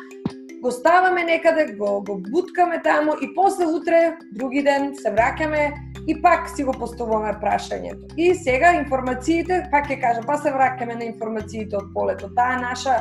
[0.66, 5.70] го ставаме некаде, го, го буткаме таму и после утре, други ден, се враќаме
[6.10, 8.10] и пак си го поставуваме прашањето.
[8.18, 12.32] И сега информациите, пак ќе кажам, па се враќаме на информациите од полето.
[12.34, 12.98] Таа наша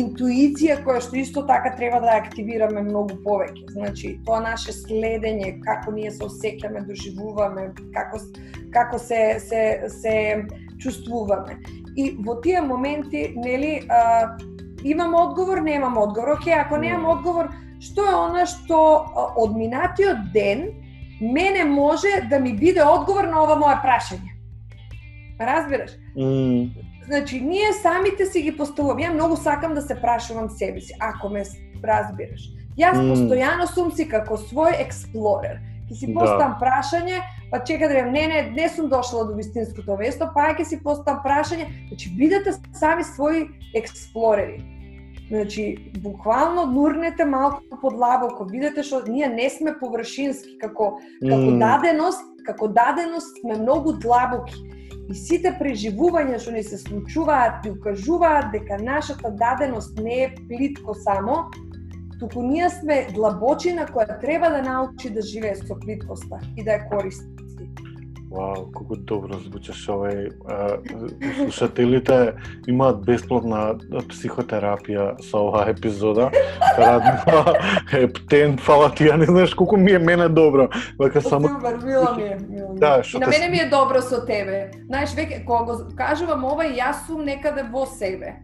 [0.00, 3.68] интуиција која што исто така треба да активираме многу повеќе.
[3.76, 8.20] Значи, тоа наше следење, како ние се осеќаме, доживуваме, како
[8.72, 10.16] како се се се
[10.80, 11.60] чувствуваме.
[11.96, 14.36] И во тие моменти, нели, а,
[14.84, 16.36] имам одговор, немам одговор.
[16.38, 18.78] Океј, ако немам одговор, што е она што
[19.36, 20.68] од минатиот ден
[21.20, 24.34] мене може да ми биде одговор на ова мое прашање.
[25.40, 25.90] Разбираш?
[26.16, 26.70] Mm.
[27.06, 29.06] Значи, ние самите си ги поставуваме.
[29.06, 31.44] Ја многу сакам да се прашувам себе си, ако ме
[31.84, 32.42] разбираш.
[32.78, 33.10] Јас mm.
[33.10, 35.58] постојано сум си како свој експлорер.
[35.88, 36.60] Ке си поставам да.
[36.60, 40.82] прашање, па чека да не, не, не сум дошла до вистинското место, па ќе си
[40.84, 41.68] поставам прашање.
[41.88, 44.60] Значи, бидете сами своји експлорери.
[45.28, 51.58] Значи, буквално нурнете малку подлабоко, видете што ние не сме површински како како mm.
[51.60, 54.56] даденост, како даденост сме многу длабоки.
[55.08, 60.94] И сите преживувања што ни се случуваат ни укажуваат дека нашата даденост не е плитко
[60.94, 61.48] само,
[62.18, 66.88] туку ние сме длабочина која треба да научи да живее со плиткоста и да ја
[66.90, 67.38] користи.
[68.30, 70.28] Вау, колку добро звучеше овој.
[71.38, 72.34] Слушателите
[72.68, 73.78] имаат бесплатна
[74.10, 76.28] психотерапија со оваа епизода.
[76.76, 77.54] Радно,
[77.96, 80.68] ептен, фала ти, ја не знаеш колку ми е мене добро.
[80.98, 82.80] Вака само Супер, мило ми е, мило ми.
[82.80, 84.70] Да, и на мене ми е добро со тебе.
[84.86, 88.36] Знаеш, веќе кога го кажувам ова, јас сум некаде во себе.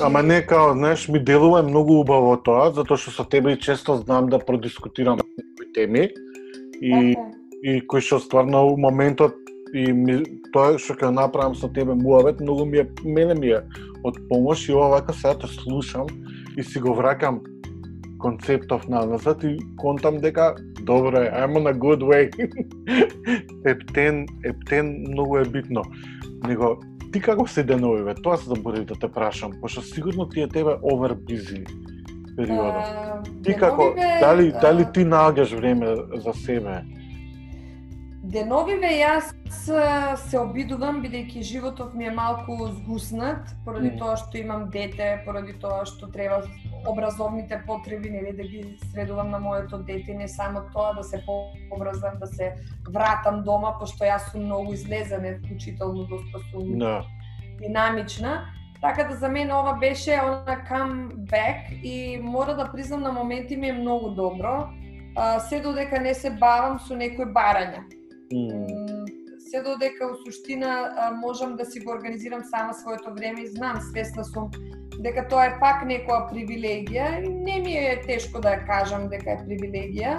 [0.00, 4.30] Ама не као, знаеш, ми делува многу убаво тоа, затоа што со тебе често знам
[4.32, 6.08] да продискутирам некои теми.
[6.80, 9.36] И okay и кој што стварно у моментот
[9.76, 10.20] и ми,
[10.54, 13.60] тоа што ќе направам со тебе муавет, многу ми е, мене ми е
[14.04, 16.08] од помош и ова вака сега те слушам
[16.56, 17.40] и си го вракам
[18.20, 22.32] концептов назад и контам дека добро е, I'm on a good way.
[23.66, 25.82] ептен, ептен многу е битно.
[26.48, 26.80] Него,
[27.12, 28.14] ти како се деновиве?
[28.14, 31.64] Тоа се заборив да те прашам, пошто сигурно ти е тебе over busy
[32.36, 33.26] периодот.
[33.44, 35.94] Ти како, дали, дали ти наоѓаш време
[36.24, 36.80] за себе?
[38.30, 45.22] Деновиве јас се обидувам бидејќи животот ми е малку згуснат поради тоа што имам дете,
[45.26, 46.44] поради тоа што треба
[46.88, 52.10] образовните потреби нели да ги средувам на моето дете, не само тоа да се пообразам,
[52.20, 52.54] да се
[52.90, 56.78] вратам дома пошто јас сум многу излезена, вклучително доста сум no.
[56.78, 57.04] Да.
[57.60, 58.44] динамична.
[58.80, 60.58] Така да за мен ова беше она
[61.30, 64.68] back и мора да признам на моменти ми е многу добро.
[65.16, 67.82] А, се додека не се бавам со некои барања
[68.32, 68.99] Mm.
[69.50, 70.70] Се додека у суштина
[71.16, 74.50] можам да си го организирам сама своето време и знам, свесна сум
[75.02, 79.42] дека тоа е пак некоја привилегија и не ми е тешко да кажам дека е
[79.48, 80.12] привилегија,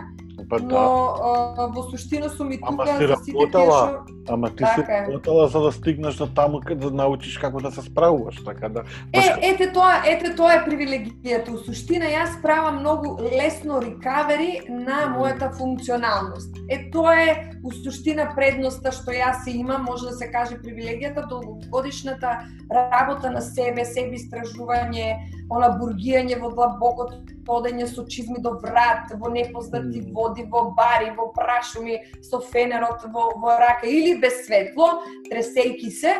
[0.49, 0.65] Па да.
[0.65, 1.15] Но
[1.57, 5.47] а, во суштина сум и тука за сите тие што Ама ти така си работала
[5.47, 8.83] за да стигнеш до таму каде да научиш како да се справуваш, така да.
[9.13, 11.49] Е, ете тоа, ете тоа е привилегијата.
[11.49, 16.55] У суштина јас правам многу лесно рекавери на мојата функционалност.
[16.69, 21.27] Е тоа е у суштина предноста што јас се имам, може да се каже привилегијата,
[21.27, 25.17] долгогодишната работа на себе, себе истражување,
[25.51, 27.19] она бургијање во длабокото
[27.51, 30.11] одење со чизми до врат, во непознати mm.
[30.15, 36.15] води, во бари, во прашуми, со фенерот во, во рака или без светло, тресејки се,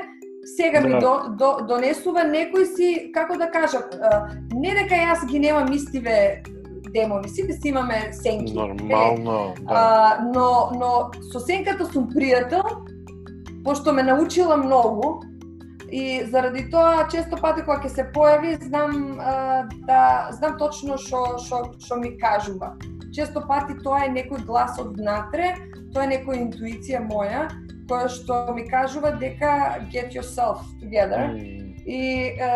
[0.56, 1.00] сега ми да.
[1.00, 3.88] до, до, донесува некој си, како да кажам,
[4.52, 6.44] не дека јас ги немам истиве
[6.92, 8.54] демони, сите си имаме сенки.
[8.54, 9.66] Нормално, да.
[9.68, 12.66] А, но, но со сенката сум пријател,
[13.64, 15.22] пошто ме научила многу,
[15.92, 19.34] И заради тоа често пати кога ќе се појави, знам а,
[19.88, 22.78] да знам точно што што што ми кажува.
[23.12, 25.52] Често пати тоа е некој глас од внатре,
[25.92, 27.50] тоа е некоја интуиција моја
[27.92, 31.28] која што ми кажува дека get yourself together.
[31.84, 32.00] И
[32.40, 32.52] е,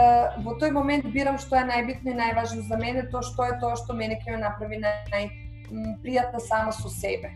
[0.45, 3.75] во тој момент бирам што е најбитно и најважно за мене, тоа што е тоа
[3.75, 5.27] што мене ќе ме направи нај,
[6.05, 7.33] пријатна сама со себе.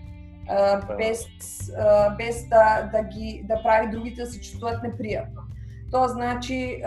[0.50, 1.28] Uh, без
[1.78, 5.49] uh, без да да ги да прави другите да се чувствуваат непријатно.
[5.92, 6.82] Тоа значи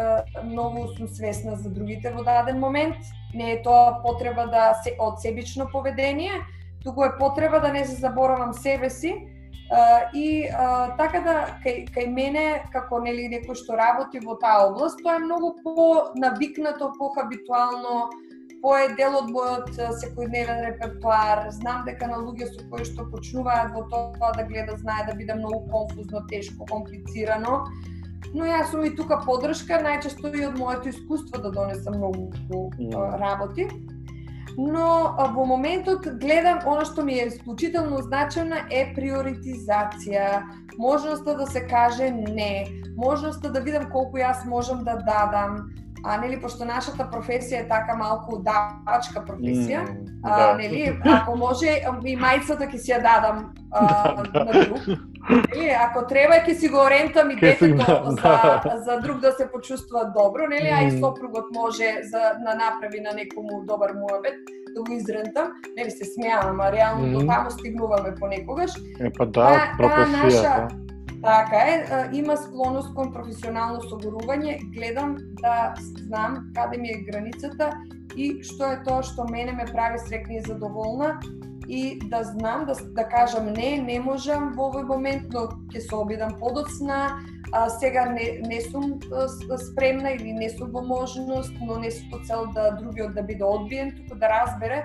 [0.45, 2.97] многу сум свесна за другите во даден момент.
[3.35, 6.43] Не е тоа потреба да се од себично поведение,
[6.85, 9.27] туку е потреба да не се заборавам себе си
[10.15, 10.47] и
[10.99, 11.35] така да
[11.65, 16.13] кај, кај мене како нели некој што работи во таа област, тоа е многу по
[16.15, 18.11] навикнато, по хабитуално,
[18.63, 21.49] по е дел од мојот секојдневен репертуар.
[21.51, 25.35] Знам дека на луѓе со кои што почнуваат во тоа да гледат, знае, да биде
[25.35, 27.65] многу конфузно, тешко, комплицирано
[28.35, 32.31] но јас сум и тука поддршка, најчесто и од моето искуство да донесам многу
[33.21, 33.69] работи.
[34.57, 40.43] Но во моментот гледам она што ми е исклучително значено е приоритизација,
[40.79, 45.73] можноста да се каже не, можноста да видам колку јас можам да дадам,
[46.05, 50.55] а нели пошто нашата професија е така малку давачка професија, mm, а, да.
[50.59, 56.41] нели ако може и мајцата ќе си ја дадам а, на друг Нели, ако треба
[56.43, 60.71] ќе си го орентам и детето да, за, за друг да се почувствува добро, нели,
[60.73, 64.35] а и сопругот може за на направи на некому добар муабет.
[64.75, 68.73] да го изрентам, не се смејам, ама реално mm до таму стигнуваме понекогаш.
[69.01, 70.71] Е па да, професија.
[71.23, 75.75] Така е, има склоност кон професионално согорување, гледам да
[76.09, 77.71] знам каде ми е границата
[78.17, 81.21] и што е тоа што мене ме прави срекна и задоволна
[81.69, 85.95] и да знам, да, да кажам не, не можам во овој момент, но ќе се
[85.95, 87.19] обидам подоцна,
[87.53, 88.99] а, сега не, не сум
[89.71, 93.45] спремна или не сум во можност, но не сум по цел да другиот да биде
[93.45, 94.85] одбиен, туку да разбере,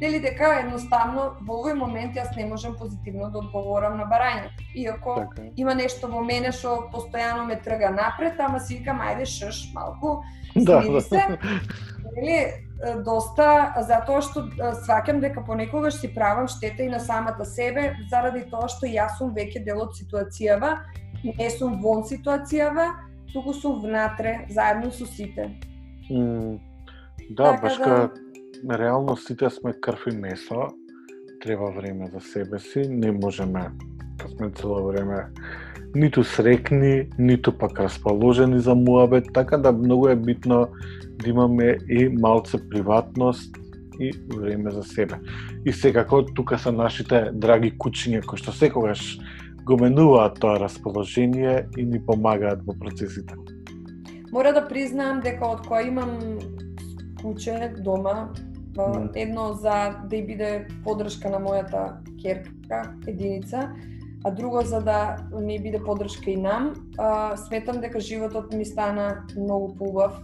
[0.00, 4.62] нели дека едноставно во овој момент јас не можам позитивно да одговорам на барањето.
[4.74, 5.48] Иако така.
[5.56, 10.22] има нешто во мене што постојано ме трга напред, ама си викам ајде шш малку,
[10.54, 11.38] да, смири се.
[12.16, 12.67] Нели
[13.04, 14.44] доста затоа што
[14.84, 19.34] сваќам дека понекогаш си правам штета и на самата себе заради тоа што јас сум
[19.34, 20.78] веќе дел од ситуацијава,
[21.24, 22.92] не сум вон ситуацијава,
[23.32, 25.50] туку сум внатре заедно со сите.
[26.10, 26.60] Mm,
[27.30, 28.10] да, така башка
[28.62, 28.78] да...
[28.78, 30.68] реално сите сме крв и месо,
[31.42, 33.70] треба време за себе си, не можеме
[34.16, 35.26] да сме цело време
[35.94, 40.68] ниту срекни, ниту пак расположени за муабет, така да многу е битно
[41.22, 43.56] да имаме и малце приватност
[44.00, 45.14] и време за себе.
[45.64, 49.18] И секако тука се нашите драги кучиња кои што секогаш
[49.66, 53.34] го менуваат тоа расположение и ни помагаат во процесите.
[54.32, 56.38] Мора да признаам дека од која имам
[57.20, 58.30] куче дома,
[59.14, 63.68] едно за да и биде подршка на мојата керка, единица,
[64.24, 69.24] а друго за да не биде подршка и нам, а, сметам дека животот ми стана
[69.36, 70.22] многу поубав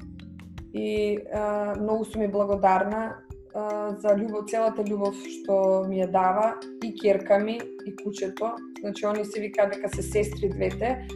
[0.75, 3.17] и а, многу сум и благодарна
[3.55, 8.57] а, за љубов, целата љубов што ми ја дава и керка ми и кучето.
[8.81, 11.07] Значи они се викаат дека се сестри двете,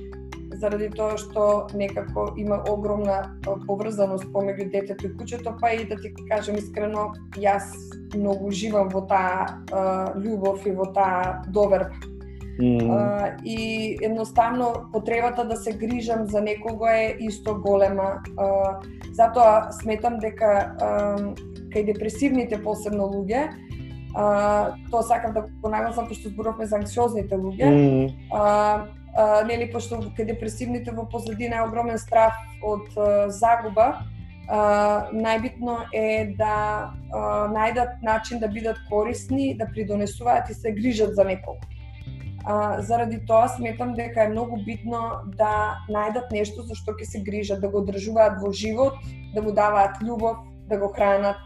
[0.54, 6.14] заради тоа што некако има огромна поврзаност помеѓу детето и кучето, па и да ти
[6.30, 7.74] кажам искрено, јас
[8.14, 9.64] многу живам во таа
[10.14, 12.17] љубов и во таа доверба.
[12.58, 12.90] Mm.
[12.90, 18.22] А, и едноставно потребата да се грижам за некого е исто голема.
[18.36, 18.78] А,
[19.12, 21.16] затоа сметам дека а,
[21.70, 23.54] кај депресивните посебно луѓе,
[24.14, 27.70] а, тоа сакам да го нагласам пошто зборувавме за анксиозните луѓе.
[27.70, 28.12] Mm.
[28.34, 28.42] А,
[29.14, 34.02] а, нели пошто кај депресивните во позадина е огромен страх од а, загуба,
[34.50, 41.14] а, најбитно е да а, најдат начин да бидат корисни, да придонесуваат и се грижат
[41.14, 41.62] за некого.
[42.44, 47.20] А, заради тоа сметам дека е многу битно да најдат нешто за што ќе се
[47.26, 48.94] грижат, да го одржуваат во живот,
[49.34, 50.38] да му даваат љубов,
[50.70, 51.36] да го хранат.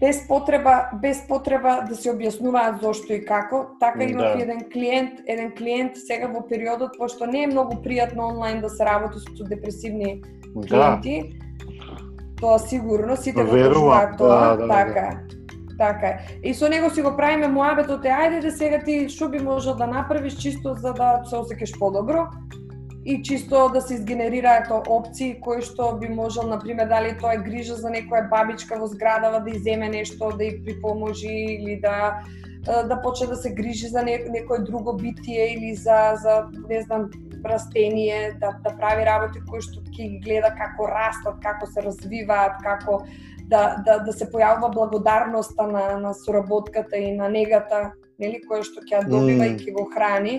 [0.00, 3.64] Без потреба, без потреба да се објаснуваат зошто и како.
[3.80, 4.42] Така имав да.
[4.42, 8.84] еден клиент, еден клиент сега во периодот пошто не е многу пријатно онлайн да се
[8.84, 10.22] работи со депресивни
[10.54, 10.68] да.
[10.68, 11.16] клиенти.
[11.22, 11.98] Да.
[12.40, 15.10] Тоа сигурно сите го кажуваат тоа, да, да, да, така.
[15.28, 15.37] Да
[15.78, 16.18] Така е.
[16.42, 19.76] И со него си го правиме муабетот е ајде да сега ти што би можел
[19.78, 22.26] да направиш чисто за да се осеќаш подобро
[23.04, 27.78] и чисто да се изгенерираат опции кои што би можел, например дали тоа е грижа
[27.78, 32.20] за некоја бабичка во зградава да иземе нешто, да ја припоможи или да
[32.66, 37.10] да почне да се грижи за некој друго битие или за за не знам
[37.46, 42.58] растение, да да прави работи кои што ќе ги гледа како растат, како се развиваат,
[42.66, 43.04] како
[43.48, 48.84] да, да, да се појавува благодарноста на, на соработката и на негата, нели, која што
[48.84, 49.54] ќе добива mm.
[49.54, 50.38] и ќе го храни.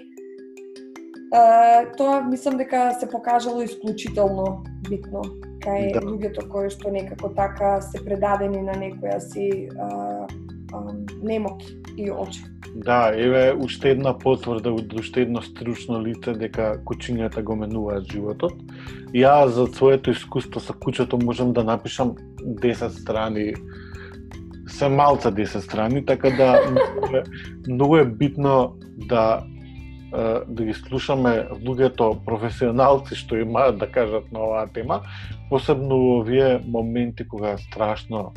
[1.30, 5.22] Uh, тоа мислам дека се покажало исклучително битно
[5.62, 6.02] кај да.
[6.02, 10.26] луѓето кои што некако така се предадени на некоја си uh,
[10.74, 12.42] um, немоки и очи.
[12.76, 18.54] Да, еве уште една потврда од уште едно стручно лице дека кучињата го менуваат животот.
[19.14, 22.16] Ја за своето искуство со кучето можам да напишам
[22.50, 23.54] 10 страни
[24.68, 26.60] се малца 10 страни, така да
[27.68, 29.44] многу е битно да
[30.48, 35.04] да ги слушаме луѓето професионалци што имаат да кажат на оваа тема,
[35.50, 38.34] посебно во овие моменти кога страшно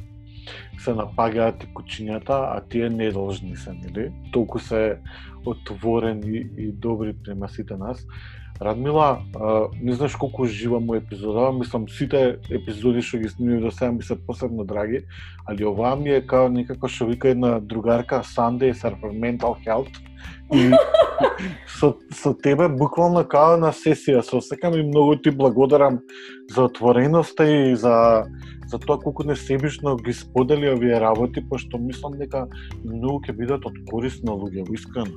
[0.85, 4.11] се напагаат и кучињата, а тие не должни се, нели?
[4.33, 4.99] Толку се
[5.47, 8.07] отворени и добри према сите нас.
[8.65, 13.71] Радмила, а, не знаеш колку живам во епизода, мислам сите епизоди што ги снимив до
[13.71, 15.03] сега ми се посебно драги,
[15.49, 19.93] али оваа ми е као некако што вика една другарка Sundays are for mental health.
[20.55, 20.71] И
[21.67, 25.99] со, со тебе буквално као на сесија се осекам и многу ти благодарам
[26.55, 28.25] за отвореноста и за
[28.73, 32.47] за тоа колку несебично ги сподели овие работи, пошто мислам дека
[32.85, 35.13] многу ќе бидат од корист на луѓе, искрено.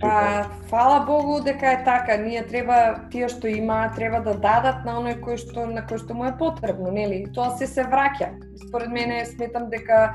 [0.00, 2.16] Па, фала Богу дека е така.
[2.16, 6.14] Ние треба тие што има треба да дадат на оној кој што на кој што
[6.14, 7.24] му е потребно, нели?
[7.34, 8.34] Тоа се се враќа.
[8.68, 10.14] Според мене сметам дека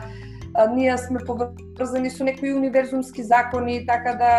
[0.55, 4.31] а, ние сме поврзани со некои универзумски закони, така да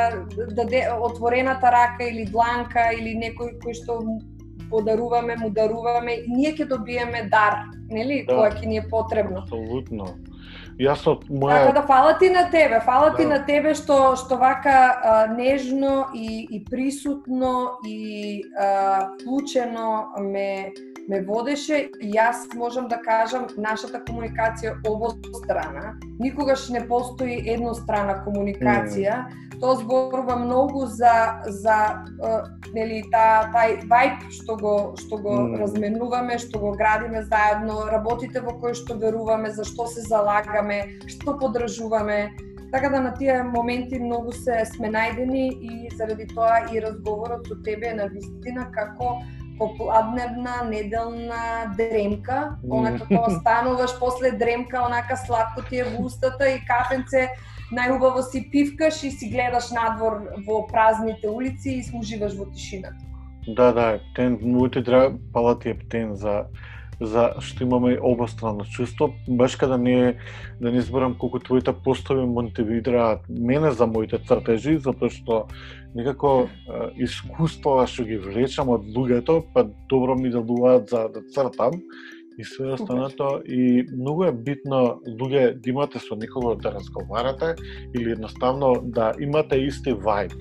[0.54, 4.02] даде отворената рака или дланка или некој кој што
[4.70, 8.34] подаруваме, му даруваме, ние ќе добиеме дар, нели, Да.
[8.34, 9.42] кога ќе ни е потребно.
[9.42, 10.06] Апсолутно.
[10.80, 13.38] Јас од Така моја да фала ти на тебе, фала ти Да.
[13.38, 20.72] на тебе што што вака а, нежно и и присутно и а, вклучено ме
[21.10, 25.96] ме водеше и јас можам да кажам нашата комуникација обострана.
[26.20, 29.24] Никогаш не постои еднострана комуникација.
[29.60, 31.78] Тоа зборува многу за за
[32.74, 35.58] нели та тај вајб што го што го Мм.
[35.64, 41.36] разменуваме, што го градиме заедно, работите во кои што веруваме, за што се залагаме, што
[41.38, 42.30] поддржуваме.
[42.72, 47.58] Така да на тие моменти многу се сме најдени и заради тоа и разговорот со
[47.66, 49.18] тебе е на вистина како
[49.60, 56.62] попладневна неделна дремка, онака кога стануваш после дремка, онака сладко ти е во устата и
[56.64, 57.28] кафенце
[57.76, 63.04] најубаво си пивкаш и си гледаш надвор во празните улици и смуживаш во тишината.
[63.46, 66.44] Да, да, Ептен, многу ти дра, пала ти Ептен за
[67.00, 70.16] за што имаме обострано чувство, баш када не
[70.60, 75.46] да не зборам колку твоите постови мотивираат мене за моите цртежи, затоа што
[75.94, 81.80] некако е, искуствова што ги влечам од луѓето, па добро ми делуваат за да цртам
[82.38, 87.54] и све останато и многу е битно луѓе да имате со некого да разговарате
[87.94, 90.32] или едноставно да имате исти вајб.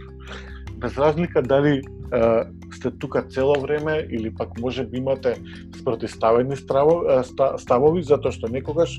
[0.80, 1.82] Без разлика дали
[2.14, 5.36] е, сте тука цело време или пак може би имате
[5.80, 7.28] спротиставени ставови
[7.58, 8.96] ставови, затоа што некогаш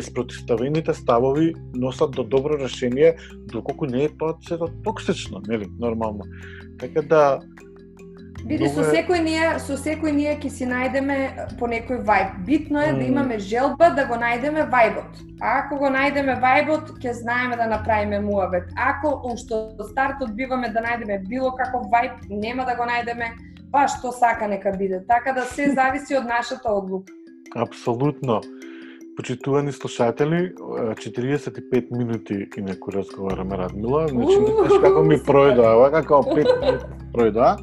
[0.00, 3.16] спротиставените ставови носат до добро решение,
[3.52, 4.38] доколку не е тоа
[4.84, 6.24] токсично, нели, нормално.
[6.78, 7.40] Така да,
[8.44, 11.16] Види, со секој ние, со секој ние ќе си најдеме
[11.58, 12.34] по некој вајб.
[12.44, 13.06] Битно е да Мм.
[13.06, 15.22] имаме желба да го најдеме вајбот.
[15.40, 18.64] А ако го најдеме вајбот, ќе знаеме да направиме муабет.
[18.76, 23.32] Ако уште од стартот биваме да најдеме било каков вајб, нема да го најдеме,
[23.72, 25.00] па што сака нека биде.
[25.08, 27.12] Така да се зависи од нашата одлука.
[27.56, 28.40] апсолутно.
[29.16, 36.14] Почитувани слушатели, е, 45 минути инаку разговараме Радмила, значи не знаеш како ми пројдоа, како
[36.22, 36.84] 5 минути
[37.14, 37.56] пројдоа.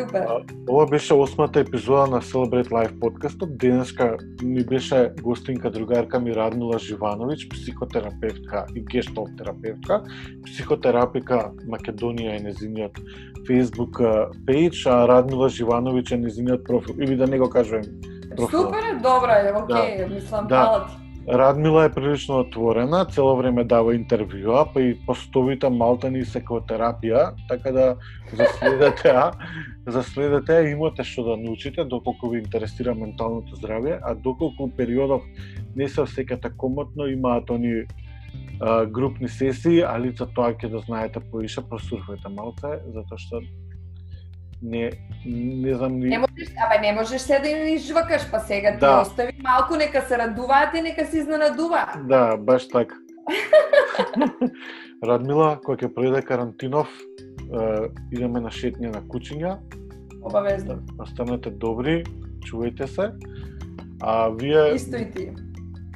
[0.00, 0.26] Супер.
[0.70, 3.58] Ова беше осмата епизода на Celebrate Life подкастот.
[3.58, 10.02] Денеска ми беше гостинка другарка ми Радмила Живановиќ, психотерапевтка и гешталт терапевтка,
[10.46, 13.00] психотерапика Македонија е незиниот
[13.48, 13.98] Facebook
[14.46, 16.94] пејдж, а Радмила Живановиќ е незиниот профил.
[17.00, 17.82] Или да не го кажувам
[18.36, 18.60] профил.
[18.60, 20.86] Супер е, добро е, окей, мислам, Да.
[20.88, 21.07] ти.
[21.28, 27.84] Радмила е прилично отворена, цело време дава интервјуа, па и постовите малтани секотерапија, така да
[28.32, 29.26] заследате ја,
[29.92, 35.28] заследате ја, имате што да научите доколку ви интересира менталното здравје, а доколку периодов
[35.76, 41.20] не се осеќате комотно, имаат они а, групни сесии, али за тоа ќе да знаете
[41.20, 43.44] поише, просурфајте малце, затоа што
[44.62, 44.90] не
[45.26, 48.78] не знам ни Не можеш, абе не можеш се да им изжвакаш, па сега ти
[48.78, 49.00] Да.
[49.00, 52.08] остави малку нека се радуваат и нека се изненадуваат.
[52.08, 52.94] Да, баш така.
[55.04, 59.58] Радмила, кој ќе пројде карантинов, е, идеме на шетње на кучиња.
[60.22, 60.80] Обавезно.
[60.98, 62.04] Останете добри,
[62.42, 63.12] чувајте се.
[64.00, 65.30] А вие Исто и ти.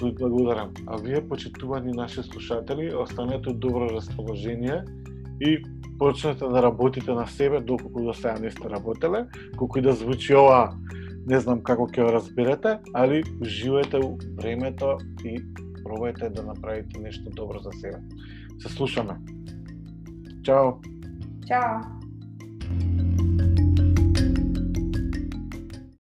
[0.00, 0.70] благодарам.
[0.86, 4.84] А вие почитувани наши слушатели, останете добро расположение
[5.40, 5.64] и
[6.02, 9.26] почнете да работите на себе доколку до сега не сте работеле.
[9.56, 10.74] Колку и да звучи ова,
[11.26, 15.38] не знам како ќе го разберете, али уживајте у времето и
[15.86, 18.02] пробајте да направите нешто добро за себе.
[18.58, 19.14] Се слушаме.
[20.42, 20.74] Чао!
[21.46, 23.21] Чао.